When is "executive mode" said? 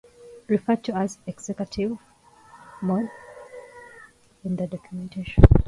1.27-3.11